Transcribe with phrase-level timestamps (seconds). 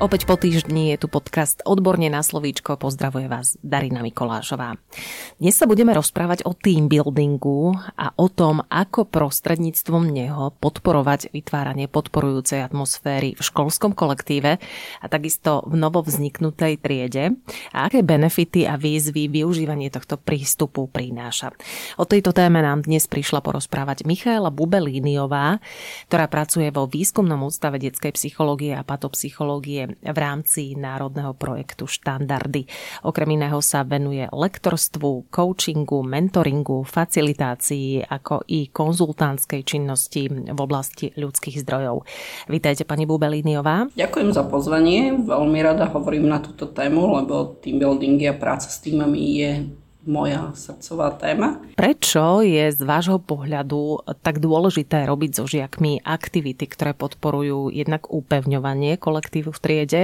[0.00, 2.80] Opäť po týždni je tu podcast Odborne na slovíčko.
[2.80, 4.80] Pozdravuje vás Darina Mikolášová.
[5.36, 11.84] Dnes sa budeme rozprávať o team buildingu a o tom, ako prostredníctvom neho podporovať vytváranie
[11.84, 14.56] podporujúcej atmosféry v školskom kolektíve
[15.04, 17.36] a takisto v novovzniknutej triede
[17.76, 21.52] a aké benefity a výzvy využívanie tohto prístupu prináša.
[22.00, 25.60] O tejto téme nám dnes prišla porozprávať Michaela Bubelíniová,
[26.08, 32.68] ktorá pracuje vo Výskumnom ústave detskej psychológie a patopsychológie v rámci národného projektu Štandardy.
[33.02, 41.62] Okrem iného sa venuje lektorstvu, coachingu, mentoringu, facilitácii, ako i konzultantskej činnosti v oblasti ľudských
[41.64, 42.04] zdrojov.
[42.46, 43.90] Vítajte pani Bubelíniová.
[43.96, 45.16] Ďakujem za pozvanie.
[45.18, 49.50] Veľmi rada hovorím na túto tému, lebo team building a práca s týmami je
[50.10, 51.62] moja srdcová téma.
[51.78, 58.98] Prečo je z vášho pohľadu tak dôležité robiť so žiakmi aktivity, ktoré podporujú jednak upevňovanie
[58.98, 60.02] kolektívu v triede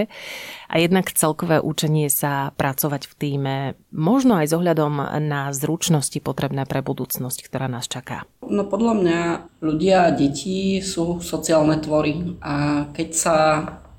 [0.70, 3.56] a jednak celkové učenie sa pracovať v týme,
[3.90, 8.22] možno aj s ohľadom na zručnosti potrebné pre budúcnosť, ktorá nás čaká?
[8.46, 9.20] No podľa mňa
[9.58, 13.36] ľudia a deti sú sociálne tvory a keď sa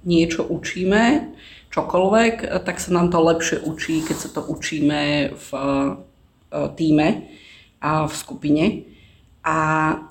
[0.08, 1.36] niečo učíme,
[1.72, 7.08] čokoľvek, tak sa nám to lepšie učí, keď sa to učíme v e, týme
[7.82, 8.66] a v skupine.
[9.48, 9.60] A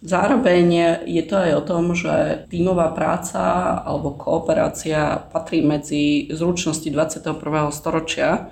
[0.01, 0.67] zároveň
[1.05, 7.37] je to aj o tom, že tímová práca alebo kooperácia patrí medzi zručnosti 21.
[7.69, 8.49] storočia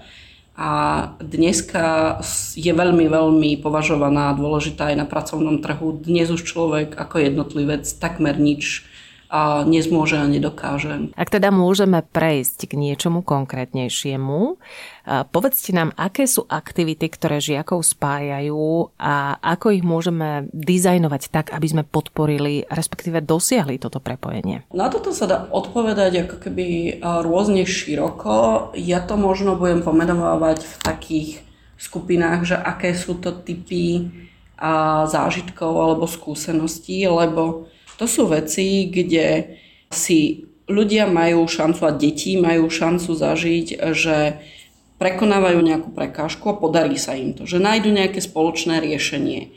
[0.54, 0.70] a
[1.18, 2.20] dneska
[2.52, 5.98] je veľmi, veľmi považovaná a dôležitá aj na pracovnom trhu.
[5.98, 8.84] Dnes už človek ako jednotlivec takmer nič
[9.34, 11.10] a nezmôže a nedokáže.
[11.18, 14.62] Ak teda môžeme prejsť k niečomu konkrétnejšiemu,
[15.34, 21.66] povedzte nám, aké sú aktivity, ktoré žiakov spájajú a ako ich môžeme dizajnovať tak, aby
[21.66, 24.70] sme podporili, respektíve dosiahli toto prepojenie.
[24.70, 26.66] Na toto sa dá odpovedať ako keby
[27.02, 28.70] rôzne široko.
[28.78, 31.30] Ja to možno budem pomenovať v takých
[31.74, 34.14] skupinách, že aké sú to typy
[35.10, 37.66] zážitkov alebo skúseností, lebo
[37.98, 39.58] to sú veci, kde
[39.92, 44.40] si ľudia majú šancu a deti majú šancu zažiť, že
[44.96, 49.52] prekonávajú nejakú prekážku a podarí sa im to, že nájdu nejaké spoločné riešenie.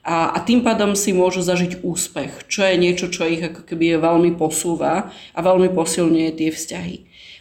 [0.00, 4.00] A, a tým pádom si môžu zažiť úspech, čo je niečo, čo ich ako keby
[4.00, 6.96] veľmi posúva a veľmi posilňuje tie vzťahy.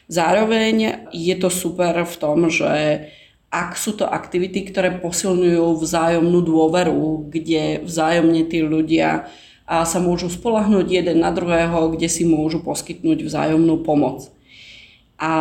[0.10, 3.06] Zároveň je to super v tom, že
[3.50, 9.26] ak sú to aktivity, ktoré posilňujú vzájomnú dôveru, kde vzájomne tí ľudia
[9.70, 14.34] a sa môžu spolahnúť jeden na druhého, kde si môžu poskytnúť vzájomnú pomoc.
[15.20, 15.32] A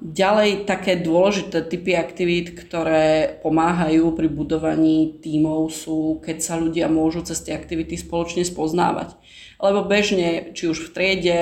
[0.00, 7.22] ďalej také dôležité typy aktivít, ktoré pomáhajú pri budovaní tímov sú, keď sa ľudia môžu
[7.22, 9.14] cez tie aktivity spoločne spoznávať.
[9.62, 11.40] Lebo bežne, či už v triede,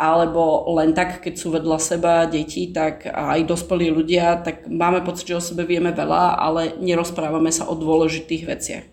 [0.00, 5.28] alebo len tak, keď sú vedľa seba deti, tak aj dospelí ľudia, tak máme pocit,
[5.28, 8.84] že o sebe vieme veľa, ale nerozprávame sa o dôležitých veciach.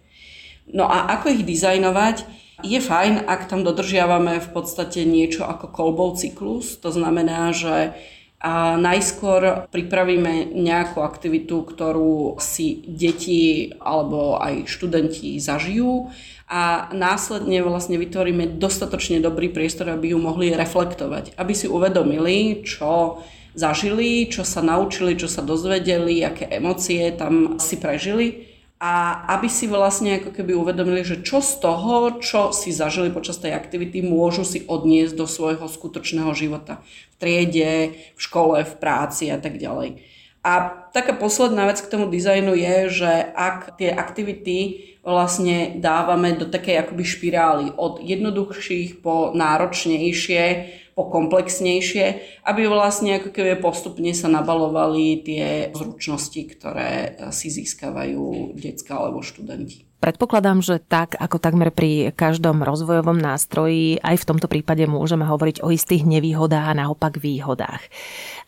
[0.67, 2.42] No a ako ich dizajnovať?
[2.61, 7.97] Je fajn, ak tam dodržiavame v podstate niečo ako kolbov cyklus, to znamená, že
[8.43, 16.11] a najskôr pripravíme nejakú aktivitu, ktorú si deti alebo aj študenti zažijú
[16.51, 23.23] a následne vlastne vytvoríme dostatočne dobrý priestor, aby ju mohli reflektovať, aby si uvedomili, čo
[23.55, 29.69] zažili, čo sa naučili, čo sa dozvedeli, aké emócie tam si prežili a aby si
[29.69, 34.43] vlastne ako keby uvedomili, že čo z toho, čo si zažili počas tej aktivity, môžu
[34.43, 36.83] si odniesť do svojho skutočného života.
[37.13, 40.03] V triede, v škole, v práci a tak ďalej.
[40.43, 46.43] A taká posledná vec k tomu dizajnu je, že ak tie aktivity vlastne dávame do
[46.43, 50.43] takej akoby špirály od jednoduchších po náročnejšie,
[50.93, 52.05] po komplexnejšie,
[52.45, 59.89] aby vlastne ako keby postupne sa nabalovali tie zručnosti, ktoré si získavajú detská alebo študenti.
[60.03, 65.63] Predpokladám, že tak ako takmer pri každom rozvojovom nástroji, aj v tomto prípade môžeme hovoriť
[65.63, 67.79] o istých nevýhodách a naopak výhodách.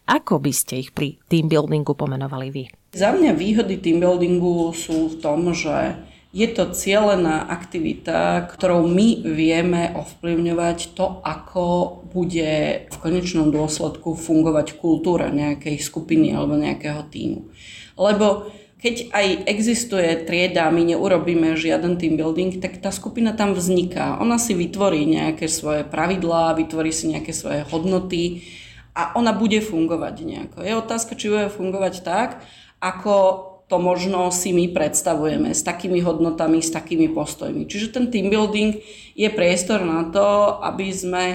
[0.04, 2.64] Ako by ste ich pri team buildingu pomenovali vy?
[2.92, 5.96] Za mňa výhody team buildingu sú v tom, že
[6.36, 11.64] je to cieľená aktivita, ktorou my vieme ovplyvňovať to, ako
[12.12, 17.48] bude v konečnom dôsledku fungovať kultúra nejakej skupiny alebo nejakého týmu.
[17.96, 18.52] Lebo
[18.84, 24.20] keď aj existuje trieda my neurobíme žiaden team building, tak tá skupina tam vzniká.
[24.20, 28.44] Ona si vytvorí nejaké svoje pravidlá, vytvorí si nejaké svoje hodnoty
[28.92, 30.68] a ona bude fungovať nejako.
[30.68, 32.44] Je otázka, či bude fungovať tak,
[32.84, 37.66] ako to možno si my predstavujeme s takými hodnotami, s takými postojmi.
[37.66, 38.78] Čiže ten team building
[39.18, 41.26] je priestor na to, aby sme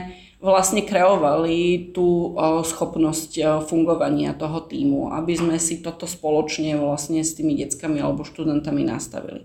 [0.41, 2.33] vlastne kreovali tú
[2.65, 8.87] schopnosť fungovania toho týmu, aby sme si toto spoločne vlastne s tými deckami alebo študentami
[8.87, 9.45] nastavili.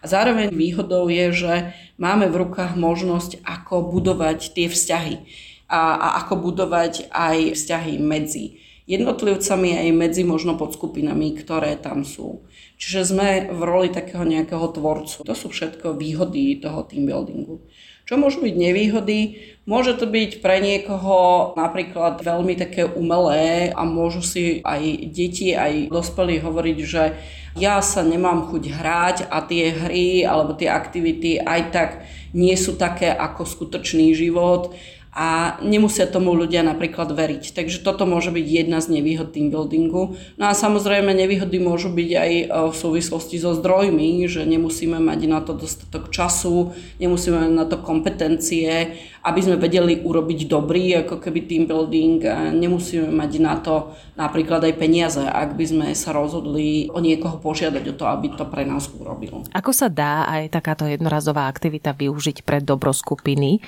[0.00, 1.54] A zároveň výhodou je, že
[2.00, 5.28] máme v rukách možnosť, ako budovať tie vzťahy
[5.68, 12.42] a, a ako budovať aj vzťahy medzi jednotlivcami aj medzi možno podskupinami, ktoré tam sú.
[12.80, 15.22] Čiže sme v roli takého nejakého tvorcu.
[15.22, 17.62] To sú všetko výhody toho team buildingu.
[18.10, 19.38] Čo môžu byť nevýhody?
[19.70, 24.82] Môže to byť pre niekoho napríklad veľmi také umelé a môžu si aj
[25.14, 27.14] deti, aj dospelí hovoriť, že
[27.54, 31.90] ja sa nemám chuť hrať a tie hry alebo tie aktivity aj tak
[32.34, 34.74] nie sú také ako skutočný život
[35.10, 37.50] a nemusia tomu ľudia napríklad veriť.
[37.50, 40.14] Takže toto môže byť jedna z nevýhod team buildingu.
[40.38, 45.20] No a samozrejme nevýhody môžu byť aj e, v súvislosti so zdrojmi, že nemusíme mať
[45.26, 51.20] na to dostatok času, nemusíme mať na to kompetencie, aby sme vedeli urobiť dobrý ako
[51.20, 52.24] keby team building.
[52.56, 57.84] Nemusíme mať na to napríklad aj peniaze, ak by sme sa rozhodli o niekoho požiadať
[57.92, 59.44] o to, aby to pre nás urobil.
[59.52, 63.60] Ako sa dá aj takáto jednorazová aktivita využiť pre dobro skupiny,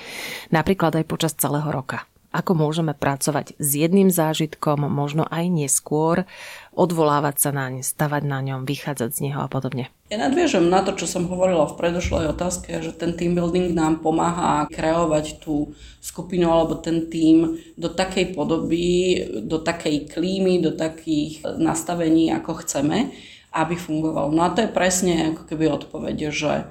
[0.49, 2.05] napríklad aj počas celého roka.
[2.33, 6.25] Ako môžeme pracovať s jedným zážitkom, možno aj neskôr,
[6.73, 9.93] odvolávať sa naň, stavať na ňom, vychádzať z neho a podobne.
[10.09, 14.01] Ja nadviežem na to, čo som hovorila v predošlej otázke, že ten team building nám
[14.01, 21.45] pomáha kreovať tú skupinu alebo ten tým do takej podoby, do takej klímy, do takých
[21.61, 23.13] nastavení, ako chceme,
[23.53, 24.33] aby fungoval.
[24.33, 26.65] No a to je presne ako keby odpoveď, že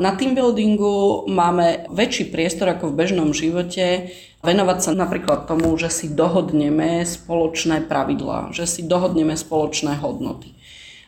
[0.00, 4.10] na team buildingu máme väčší priestor ako v bežnom živote
[4.40, 10.56] venovať sa napríklad tomu, že si dohodneme spoločné pravidlá, že si dohodneme spoločné hodnoty.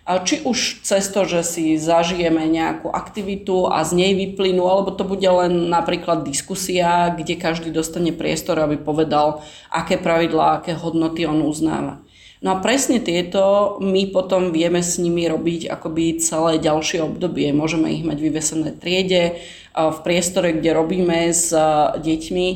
[0.03, 5.07] Či už cez to, že si zažijeme nejakú aktivitu a z nej vyplynú, alebo to
[5.07, 11.47] bude len napríklad diskusia, kde každý dostane priestor, aby povedal, aké pravidlá, aké hodnoty on
[11.47, 12.03] uznáva.
[12.43, 17.55] No a presne tieto my potom vieme s nimi robiť akoby celé ďalšie obdobie.
[17.55, 19.39] Môžeme ich mať vyvesené triede,
[19.73, 21.55] v priestore, kde robíme s
[21.97, 22.49] deťmi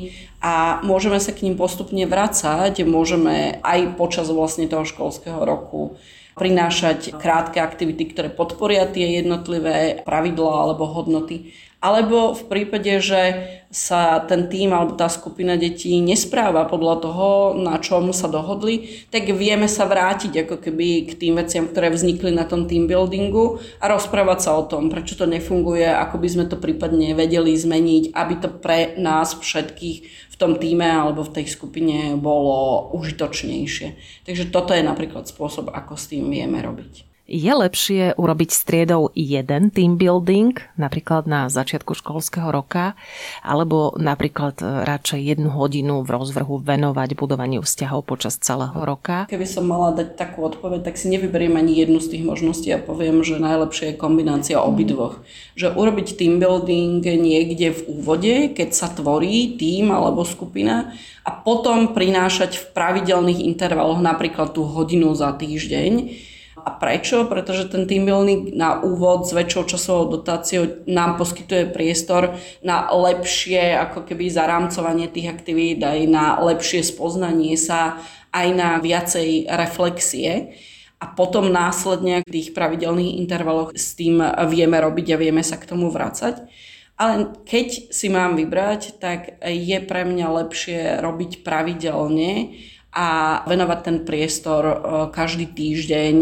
[0.44, 2.84] a môžeme sa k ním postupne vracať.
[2.84, 5.96] Môžeme aj počas vlastne toho školského roku
[6.36, 13.22] prinášať krátke aktivity, ktoré podporia tie jednotlivé pravidlá alebo hodnoty alebo v prípade, že
[13.68, 17.28] sa ten tým alebo tá skupina detí nespráva podľa toho,
[17.60, 22.32] na čom sa dohodli, tak vieme sa vrátiť ako keby k tým veciam, ktoré vznikli
[22.32, 26.44] na tom team buildingu a rozprávať sa o tom, prečo to nefunguje, ako by sme
[26.48, 29.98] to prípadne vedeli zmeniť, aby to pre nás všetkých
[30.32, 33.88] v tom týme alebo v tej skupine bolo užitočnejšie.
[34.24, 37.05] Takže toto je napríklad spôsob, ako s tým vieme robiť.
[37.26, 42.94] Je lepšie urobiť striedou jeden team building, napríklad na začiatku školského roka,
[43.42, 49.26] alebo napríklad e, radšej jednu hodinu v rozvrhu venovať budovaniu vzťahov počas celého roka?
[49.26, 52.78] Keby som mala dať takú odpoveď, tak si nevyberiem ani jednu z tých možností a
[52.78, 55.18] poviem, že najlepšia je kombinácia obidvoch.
[55.58, 60.94] Že urobiť team building niekde v úvode, keď sa tvorí tým alebo skupina
[61.26, 66.22] a potom prinášať v pravidelných intervaloch napríklad tú hodinu za týždeň,
[66.56, 67.28] a prečo?
[67.28, 72.34] Pretože ten team building na úvod s väčšou časovou dotáciou nám poskytuje priestor
[72.64, 78.00] na lepšie ako keby zarámcovanie tých aktivít, aj na lepšie spoznanie sa,
[78.32, 80.56] aj na viacej reflexie.
[80.96, 84.16] A potom následne v tých pravidelných intervaloch s tým
[84.48, 86.48] vieme robiť a vieme sa k tomu vrácať.
[86.96, 92.56] Ale keď si mám vybrať, tak je pre mňa lepšie robiť pravidelne,
[92.96, 93.08] a
[93.44, 94.76] venovať ten priestor e,
[95.12, 96.16] každý týždeň,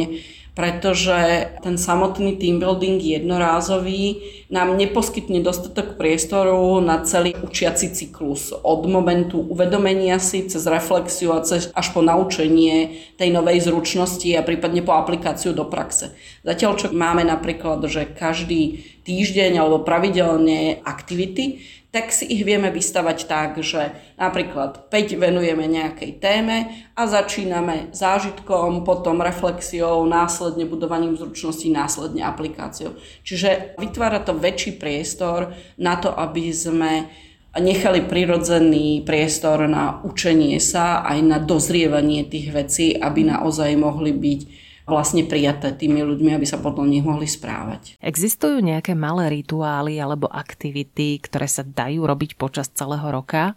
[0.55, 4.23] pretože ten samotný team building jednorázový
[4.55, 8.55] nám neposkytne dostatok priestoru na celý učiaci cyklus.
[8.55, 14.47] Od momentu uvedomenia si cez reflexiu a cez, až po naučenie tej novej zručnosti a
[14.47, 16.15] prípadne po aplikáciu do praxe.
[16.47, 23.19] Zatiaľ, čo máme napríklad, že každý týždeň alebo pravidelne aktivity, tak si ich vieme vystavať
[23.31, 31.71] tak, že napríklad 5 venujeme nejakej téme a začíname zážitkom, potom reflexiou, následne budovaním zručností,
[31.71, 32.99] následne aplikáciou.
[33.23, 37.07] Čiže vytvára to väčší priestor na to, aby sme
[37.55, 44.64] nechali prirodzený priestor na učenie sa aj na dozrievanie tých vecí, aby naozaj mohli byť
[44.85, 47.97] vlastne prijaté tými ľuďmi, aby sa podľa nich mohli správať.
[48.05, 53.57] Existujú nejaké malé rituály alebo aktivity, ktoré sa dajú robiť počas celého roka?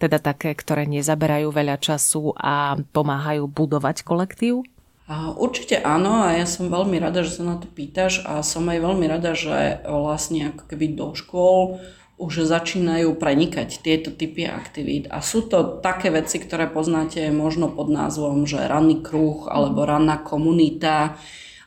[0.00, 4.64] Teda také, ktoré nezaberajú veľa času a pomáhajú budovať kolektív?
[5.12, 8.80] Určite áno a ja som veľmi rada, že sa na to pýtaš a som aj
[8.80, 11.84] veľmi rada, že vlastne ako keby do škôl
[12.22, 15.10] už začínajú prenikať tieto typy aktivít.
[15.10, 20.22] A sú to také veci, ktoré poznáte možno pod názvom, že ranný kruh alebo ranná
[20.22, 21.18] komunita.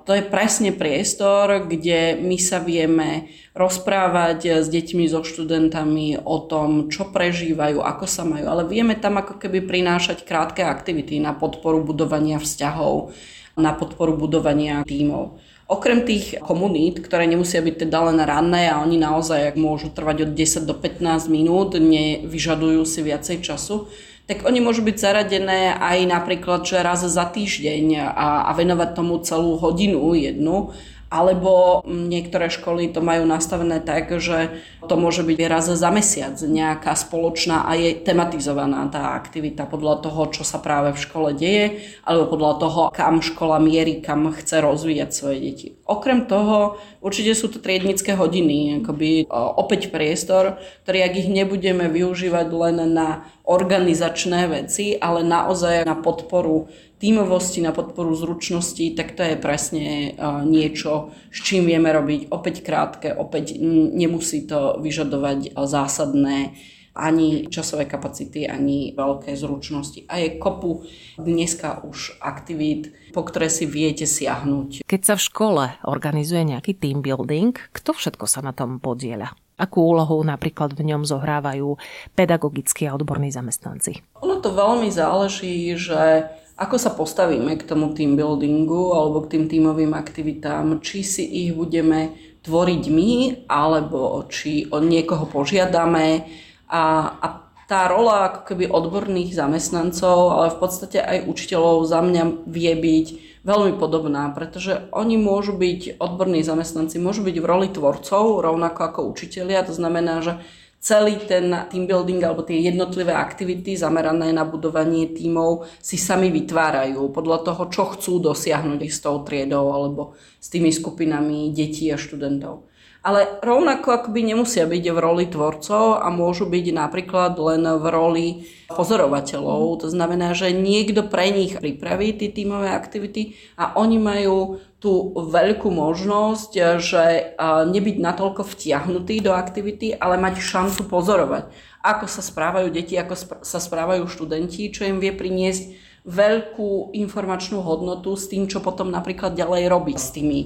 [0.07, 6.93] To je presne priestor, kde my sa vieme rozprávať s deťmi, so študentami o tom,
[6.93, 11.81] čo prežívajú, ako sa majú, ale vieme tam ako keby prinášať krátke aktivity na podporu
[11.81, 13.17] budovania vzťahov,
[13.57, 15.41] na podporu budovania tímov.
[15.65, 20.31] Okrem tých komunít, ktoré nemusia byť teda len ranné a oni naozaj môžu trvať od
[20.37, 23.89] 10 do 15 minút, nevyžadujú si viacej času,
[24.29, 29.17] tak oni môžu byť zaradené aj napríklad že raz za týždeň a, a venovať tomu
[29.25, 30.73] celú hodinu jednu
[31.09, 36.93] alebo niektoré školy to majú nastavené tak, že to môže byť raz za mesiac nejaká
[36.93, 42.37] spoločná a je tematizovaná tá aktivita podľa toho, čo sa práve v škole deje, alebo
[42.37, 45.67] podľa toho, kam škola mierí, kam chce rozvíjať svoje deti.
[45.85, 52.47] Okrem toho, určite sú to triednické hodiny, akoby opäť priestor, ktorý ak ich nebudeme využívať
[52.49, 56.69] len na organizačné veci, ale naozaj na podporu
[57.05, 63.13] tímovosti, na podporu zručnosti, tak to je presne niečo, s čím vieme robiť opäť krátke,
[63.13, 66.57] opäť nemusí to vyžadovať zásadné
[66.95, 70.07] ani časové kapacity, ani veľké zručnosti.
[70.07, 70.87] A je kopu
[71.19, 74.87] dneska už aktivít, po ktoré si viete siahnuť.
[74.87, 79.35] Keď sa v škole organizuje nejaký team building, kto všetko sa na tom podieľa?
[79.59, 81.75] Akú úlohu napríklad v ňom zohrávajú
[82.15, 83.99] pedagogickí a odborní zamestnanci?
[84.23, 89.45] Ono to veľmi záleží, že ako sa postavíme k tomu team buildingu alebo k tým
[89.51, 92.15] tímovým aktivitám, či si ich budeme
[92.47, 93.11] tvoriť my,
[93.51, 96.23] alebo či od niekoho požiadame.
[96.71, 96.83] A,
[97.19, 97.27] a
[97.65, 103.07] tá rola ako keby odborných zamestnancov, ale v podstate aj učiteľov za mňa vie byť
[103.45, 108.99] veľmi podobná, pretože oni môžu byť, odborní zamestnanci môžu byť v roli tvorcov, rovnako ako
[109.09, 110.41] učitelia, to znamená, že
[110.85, 117.09] celý ten team building alebo tie jednotlivé aktivity zamerané na budovanie tímov si sami vytvárajú
[117.09, 122.69] podľa toho, čo chcú dosiahnuť s tou triedou alebo s tými skupinami detí a študentov
[123.05, 128.27] ale rovnako akoby nemusia byť v roli tvorcov a môžu byť napríklad len v roli
[128.65, 129.85] pozorovateľov.
[129.85, 135.69] To znamená, že niekto pre nich pripraví tie tímové aktivity a oni majú tú veľkú
[135.69, 137.37] možnosť, že
[137.69, 141.53] nebyť natoľko vtiahnutý do aktivity, ale mať šancu pozorovať,
[141.85, 148.17] ako sa správajú deti, ako sa správajú študenti, čo im vie priniesť veľkú informačnú hodnotu
[148.17, 150.39] s tým, čo potom napríklad ďalej robiť s tými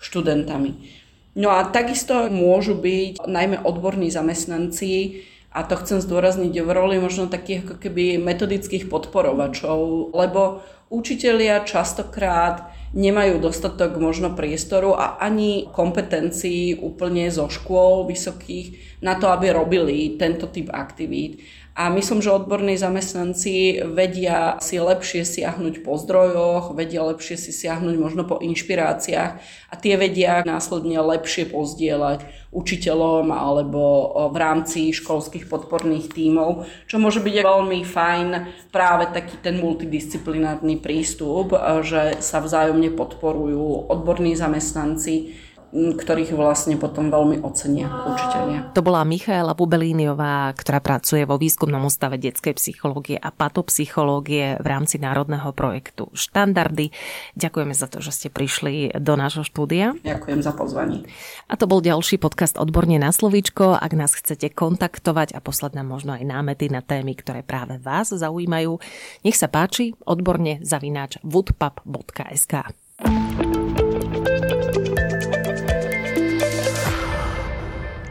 [0.00, 1.04] študentami.
[1.36, 5.22] No a takisto môžu byť najmä odborní zamestnanci,
[5.56, 10.60] a to chcem zdôrazniť v roli možno takých ako keby metodických podporovačov, lebo
[10.92, 19.32] učitelia častokrát nemajú dostatok možno priestoru a ani kompetencií úplne zo škôl vysokých na to,
[19.32, 21.40] aby robili tento typ aktivít.
[21.76, 27.94] A myslím, že odborní zamestnanci vedia si lepšie siahnuť po zdrojoch, vedia lepšie si siahnuť
[28.00, 29.32] možno po inšpiráciách
[29.68, 37.20] a tie vedia následne lepšie pozdieľať učiteľom alebo v rámci školských podporných tímov, čo môže
[37.20, 38.28] byť veľmi fajn
[38.72, 41.52] práve taký ten multidisciplinárny prístup,
[41.84, 48.60] že sa vzájomne podporujú odborní zamestnanci ktorých vlastne potom veľmi ocenia učiteľia.
[48.72, 55.02] To bola Michaela Bubelíniová, ktorá pracuje vo výskumnom ústave detskej psychológie a patopsychológie v rámci
[55.02, 56.94] národného projektu Štandardy.
[57.34, 59.92] Ďakujeme za to, že ste prišli do nášho štúdia.
[60.06, 61.02] Ďakujem za pozvanie.
[61.50, 63.74] A to bol ďalší podcast Odborne na slovíčko.
[63.76, 68.14] Ak nás chcete kontaktovať a poslať nám možno aj námety na témy, ktoré práve vás
[68.14, 68.78] zaujímajú,
[69.26, 72.72] nech sa páči odborne zavináč woodpub.sk.